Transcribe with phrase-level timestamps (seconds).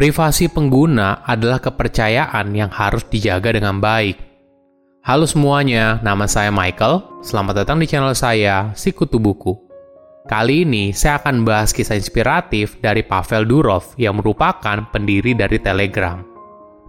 [0.00, 4.16] Privasi pengguna adalah kepercayaan yang harus dijaga dengan baik.
[5.04, 7.20] Halo semuanya, nama saya Michael.
[7.20, 9.60] Selamat datang di channel saya, Sikutu Buku.
[10.24, 16.24] Kali ini saya akan bahas kisah inspiratif dari Pavel Durov yang merupakan pendiri dari Telegram.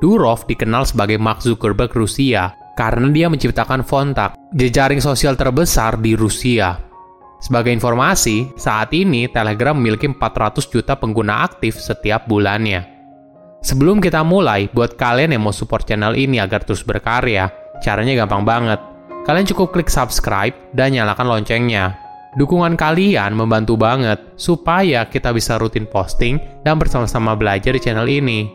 [0.00, 6.80] Durov dikenal sebagai Mark Zuckerberg Rusia karena dia menciptakan Fontak, jejaring sosial terbesar di Rusia.
[7.36, 12.93] Sebagai informasi, saat ini Telegram memiliki 400 juta pengguna aktif setiap bulannya.
[13.64, 17.48] Sebelum kita mulai, buat kalian yang mau support channel ini agar terus berkarya,
[17.80, 18.76] caranya gampang banget.
[19.24, 21.96] Kalian cukup klik subscribe dan nyalakan loncengnya.
[22.36, 28.52] Dukungan kalian membantu banget supaya kita bisa rutin posting dan bersama-sama belajar di channel ini.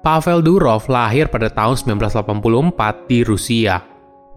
[0.00, 3.84] Pavel Durov lahir pada tahun 1984 di Rusia.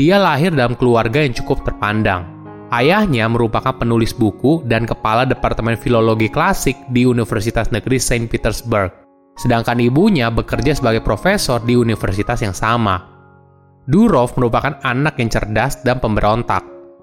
[0.00, 2.24] Dia lahir dalam keluarga yang cukup terpandang.
[2.72, 8.99] Ayahnya merupakan penulis buku dan kepala Departemen Filologi Klasik di Universitas Negeri Saint Petersburg
[9.40, 13.08] sedangkan ibunya bekerja sebagai profesor di universitas yang sama.
[13.88, 16.60] Durov merupakan anak yang cerdas dan pemberontak.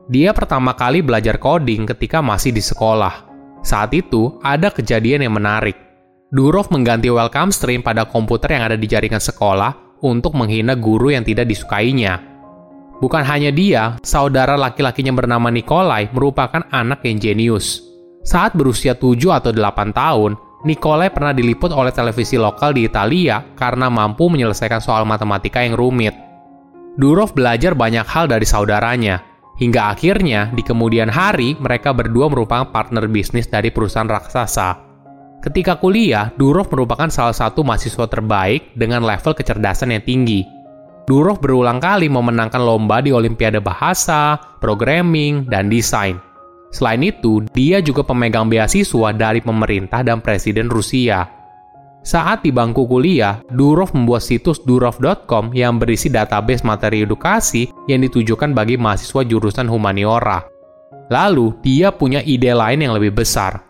[0.07, 3.25] Dia pertama kali belajar coding ketika masih di sekolah.
[3.65, 5.75] Saat itu, ada kejadian yang menarik.
[6.29, 11.25] Durov mengganti welcome stream pada komputer yang ada di jaringan sekolah untuk menghina guru yang
[11.25, 12.21] tidak disukainya.
[13.01, 17.81] Bukan hanya dia, saudara laki-lakinya bernama Nikolai merupakan anak yang jenius.
[18.23, 23.93] Saat berusia 7 atau 8 tahun, Nikolai pernah diliput oleh televisi lokal di Italia karena
[23.93, 26.17] mampu menyelesaikan soal matematika yang rumit.
[26.97, 29.21] Durov belajar banyak hal dari saudaranya,
[29.61, 34.81] hingga akhirnya di kemudian hari mereka berdua merupakan partner bisnis dari perusahaan raksasa.
[35.45, 40.41] Ketika kuliah, Durov merupakan salah satu mahasiswa terbaik dengan level kecerdasan yang tinggi.
[41.05, 46.26] Durov berulang kali memenangkan lomba di Olimpiade Bahasa, Programming, dan Desain.
[46.77, 51.25] Selain itu, dia juga pemegang beasiswa dari pemerintah dan presiden Rusia.
[52.05, 58.53] Saat di bangku kuliah, Durov membuat situs durov.com yang berisi database materi edukasi yang ditujukan
[58.53, 60.45] bagi mahasiswa jurusan humaniora.
[61.09, 63.65] Lalu, dia punya ide lain yang lebih besar.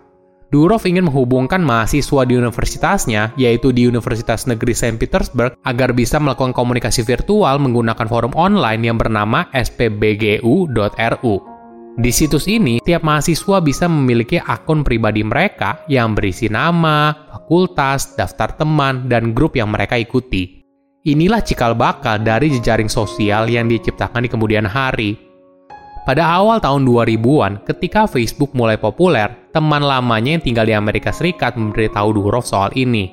[0.51, 6.51] Durov ingin menghubungkan mahasiswa di universitasnya, yaitu di Universitas Negeri Saint Petersburg, agar bisa melakukan
[6.51, 11.56] komunikasi virtual menggunakan forum online yang bernama spbgu.ru.
[11.97, 18.53] Di situs ini, tiap mahasiswa bisa memiliki akun pribadi mereka yang berisi nama, fakultas, daftar
[18.53, 20.61] teman, dan grup yang mereka ikuti.
[21.09, 25.17] Inilah cikal bakal dari jejaring sosial yang diciptakan di kemudian hari.
[26.05, 31.57] Pada awal tahun 2000-an, ketika Facebook mulai populer, teman lamanya yang tinggal di Amerika Serikat
[31.57, 33.09] memberitahu Durov soal ini.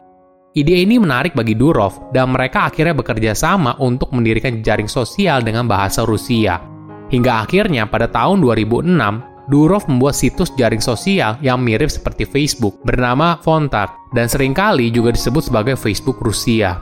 [0.52, 5.64] Ide ini menarik bagi Durov, dan mereka akhirnya bekerja sama untuk mendirikan jejaring sosial dengan
[5.64, 6.73] bahasa Rusia.
[7.12, 13.36] Hingga akhirnya pada tahun 2006, Durov membuat situs jaring sosial yang mirip seperti Facebook bernama
[13.44, 16.80] Fontak dan sering kali juga disebut sebagai Facebook Rusia.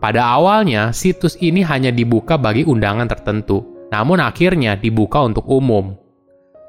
[0.00, 5.92] Pada awalnya, situs ini hanya dibuka bagi undangan tertentu, namun akhirnya dibuka untuk umum.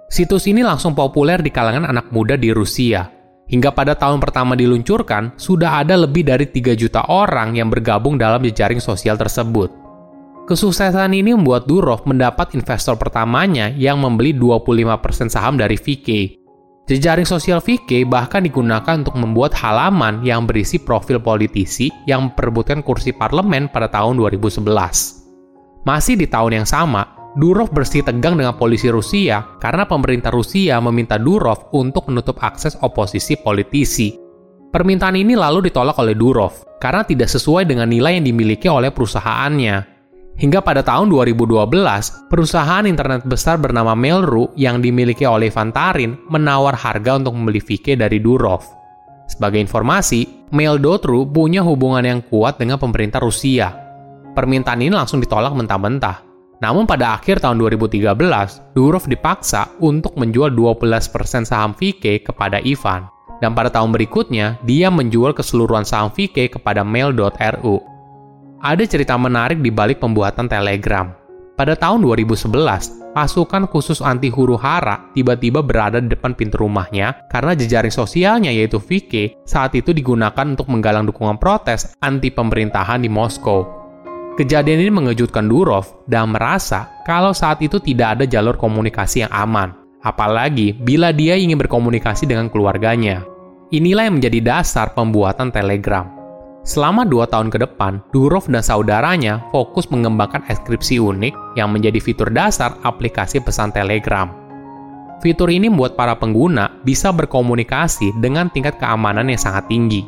[0.10, 3.08] Situs ini langsung populer di kalangan anak muda di Rusia.
[3.50, 8.42] Hingga pada tahun pertama diluncurkan, sudah ada lebih dari 3 juta orang yang bergabung dalam
[8.44, 9.89] jejaring sosial tersebut.
[10.50, 16.42] Kesuksesan ini membuat Durov mendapat investor pertamanya yang membeli 25% saham dari VK.
[16.90, 23.14] Jejaring sosial VK bahkan digunakan untuk membuat halaman yang berisi profil politisi yang memperebutkan kursi
[23.14, 24.66] parlemen pada tahun 2011.
[25.86, 27.06] Masih di tahun yang sama,
[27.38, 33.38] Durov bersih tegang dengan polisi Rusia karena pemerintah Rusia meminta Durov untuk menutup akses oposisi
[33.38, 34.18] politisi.
[34.74, 39.99] Permintaan ini lalu ditolak oleh Durov karena tidak sesuai dengan nilai yang dimiliki oleh perusahaannya.
[40.40, 47.20] Hingga pada tahun 2012, perusahaan internet besar bernama Mail.ru yang dimiliki oleh Vantarin menawar harga
[47.20, 48.64] untuk membeli VK dari Durov.
[49.28, 53.68] Sebagai informasi, Mail.ru punya hubungan yang kuat dengan pemerintah Rusia.
[54.32, 56.24] Permintaan ini langsung ditolak mentah-mentah.
[56.64, 58.16] Namun pada akhir tahun 2013,
[58.72, 63.12] Durov dipaksa untuk menjual 12% saham VK kepada Ivan.
[63.44, 67.99] Dan pada tahun berikutnya, dia menjual keseluruhan saham VK kepada Mail.ru.
[68.60, 71.16] Ada cerita menarik di balik pembuatan Telegram.
[71.56, 77.56] Pada tahun 2011, pasukan khusus anti huru hara tiba-tiba berada di depan pintu rumahnya karena
[77.56, 83.64] jejaring sosialnya yaitu VK saat itu digunakan untuk menggalang dukungan protes anti pemerintahan di Moskow.
[84.36, 89.72] Kejadian ini mengejutkan Durov dan merasa kalau saat itu tidak ada jalur komunikasi yang aman,
[90.04, 93.24] apalagi bila dia ingin berkomunikasi dengan keluarganya.
[93.72, 96.19] Inilah yang menjadi dasar pembuatan Telegram.
[96.64, 102.30] Selama dua tahun ke depan, Durov dan saudaranya fokus mengembangkan inskripsi unik yang menjadi fitur
[102.30, 104.30] dasar aplikasi pesan Telegram.
[105.20, 110.04] Fitur ini membuat para pengguna bisa berkomunikasi dengan tingkat keamanan yang sangat tinggi.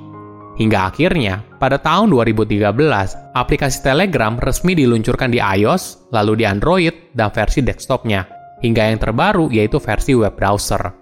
[0.55, 7.31] Hingga akhirnya, pada tahun 2013, aplikasi Telegram resmi diluncurkan di iOS, lalu di Android, dan
[7.31, 8.27] versi desktopnya,
[8.61, 10.93] hingga yang terbaru yaitu versi web browser.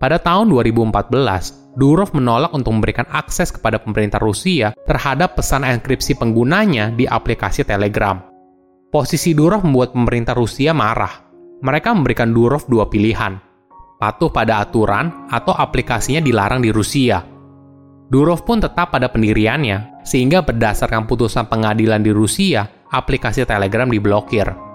[0.00, 6.90] Pada tahun 2014, Durov menolak untuk memberikan akses kepada pemerintah Rusia terhadap pesan enkripsi penggunanya
[6.90, 8.18] di aplikasi Telegram.
[8.90, 11.30] Posisi Durov membuat pemerintah Rusia marah.
[11.62, 13.38] Mereka memberikan Durov dua pilihan,
[14.00, 17.22] patuh pada aturan atau aplikasinya dilarang di Rusia.
[18.10, 24.69] Durov pun tetap pada pendiriannya, sehingga berdasarkan putusan pengadilan di Rusia, aplikasi Telegram diblokir.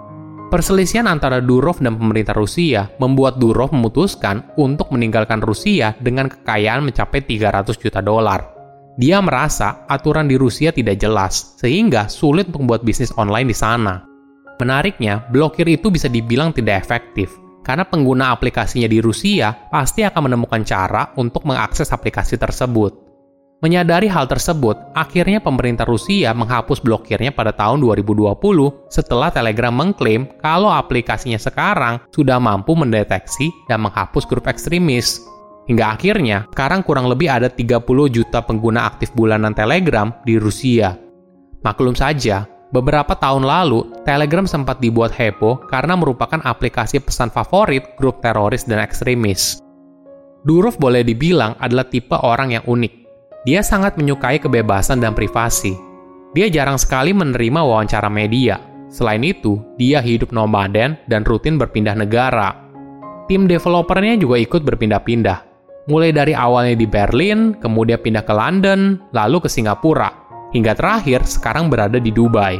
[0.45, 7.25] Perselisihan antara Durov dan pemerintah Rusia membuat Durov memutuskan untuk meninggalkan Rusia dengan kekayaan mencapai
[7.25, 8.53] 300 juta dolar.
[8.95, 14.05] Dia merasa aturan di Rusia tidak jelas, sehingga sulit untuk membuat bisnis online di sana.
[14.55, 20.63] Menariknya, blokir itu bisa dibilang tidak efektif, karena pengguna aplikasinya di Rusia pasti akan menemukan
[20.63, 23.04] cara untuk mengakses aplikasi tersebut.
[23.63, 28.35] Menyadari hal tersebut, akhirnya pemerintah Rusia menghapus blokirnya pada tahun 2020
[28.91, 35.23] setelah Telegram mengklaim kalau aplikasinya sekarang sudah mampu mendeteksi dan menghapus grup ekstremis.
[35.71, 37.79] Hingga akhirnya, sekarang kurang lebih ada 30
[38.11, 40.99] juta pengguna aktif bulanan Telegram di Rusia.
[41.63, 42.43] Maklum saja,
[42.75, 48.83] beberapa tahun lalu, Telegram sempat dibuat heboh karena merupakan aplikasi pesan favorit grup teroris dan
[48.83, 49.63] ekstremis.
[50.45, 53.04] Durov boleh dibilang adalah tipe orang yang unik
[53.45, 55.77] dia sangat menyukai kebebasan dan privasi.
[56.33, 58.57] Dia jarang sekali menerima wawancara media.
[58.89, 62.57] Selain itu, dia hidup nomaden dan rutin berpindah negara.
[63.29, 65.39] Tim developernya juga ikut berpindah-pindah.
[65.85, 70.09] Mulai dari awalnya di Berlin, kemudian pindah ke London, lalu ke Singapura,
[70.49, 72.57] hingga terakhir sekarang berada di Dubai.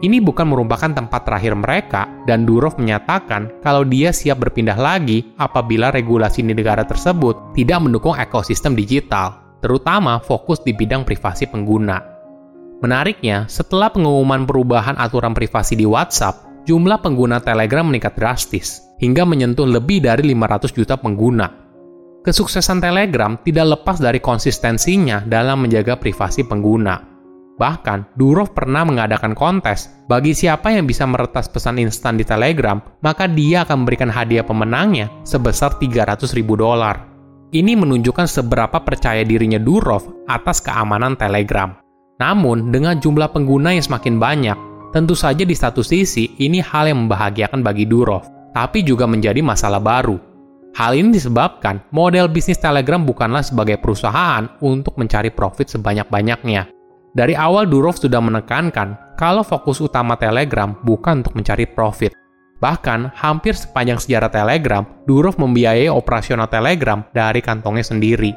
[0.00, 5.92] Ini bukan merupakan tempat terakhir mereka, dan Durov menyatakan kalau dia siap berpindah lagi apabila
[5.92, 11.98] regulasi di negara tersebut tidak mendukung ekosistem digital terutama fokus di bidang privasi pengguna.
[12.78, 19.66] Menariknya, setelah pengumuman perubahan aturan privasi di WhatsApp, jumlah pengguna Telegram meningkat drastis, hingga menyentuh
[19.66, 21.50] lebih dari 500 juta pengguna.
[22.22, 27.08] Kesuksesan Telegram tidak lepas dari konsistensinya dalam menjaga privasi pengguna.
[27.58, 33.26] Bahkan, Durov pernah mengadakan kontes, bagi siapa yang bisa meretas pesan instan di Telegram, maka
[33.26, 37.07] dia akan memberikan hadiah pemenangnya sebesar 300 ribu dolar.
[37.48, 41.72] Ini menunjukkan seberapa percaya dirinya Durov atas keamanan Telegram.
[42.20, 44.58] Namun, dengan jumlah pengguna yang semakin banyak,
[44.92, 49.80] tentu saja di satu sisi ini hal yang membahagiakan bagi Durov, tapi juga menjadi masalah
[49.80, 50.20] baru.
[50.76, 56.68] Hal ini disebabkan model bisnis Telegram bukanlah sebagai perusahaan untuk mencari profit sebanyak-banyaknya.
[57.16, 62.12] Dari awal Durov sudah menekankan kalau fokus utama Telegram bukan untuk mencari profit,
[62.58, 68.34] Bahkan, hampir sepanjang sejarah Telegram, Durov membiayai operasional Telegram dari kantongnya sendiri.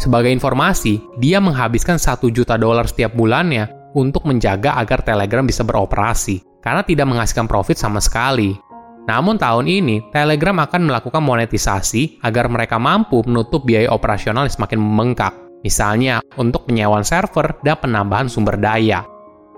[0.00, 6.40] Sebagai informasi, dia menghabiskan 1 juta dolar setiap bulannya untuk menjaga agar Telegram bisa beroperasi,
[6.64, 8.56] karena tidak menghasilkan profit sama sekali.
[9.04, 14.80] Namun tahun ini, Telegram akan melakukan monetisasi agar mereka mampu menutup biaya operasional yang semakin
[14.80, 19.11] membengkak, misalnya untuk penyewaan server dan penambahan sumber daya.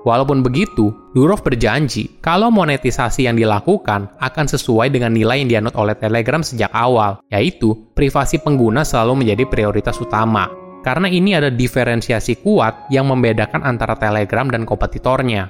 [0.04, 5.96] Walaupun begitu, Durov berjanji kalau monetisasi yang dilakukan akan sesuai dengan nilai yang dianut oleh
[5.96, 10.52] Telegram sejak awal, yaitu privasi pengguna selalu menjadi prioritas utama.
[10.84, 15.48] Karena ini ada diferensiasi kuat yang membedakan antara Telegram dan kompetitornya.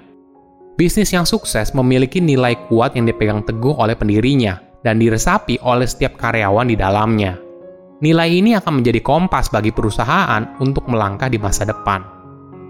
[0.78, 6.14] Bisnis yang sukses memiliki nilai kuat yang dipegang teguh oleh pendirinya dan diresapi oleh setiap
[6.14, 7.34] karyawan di dalamnya.
[7.98, 12.23] Nilai ini akan menjadi kompas bagi perusahaan untuk melangkah di masa depan.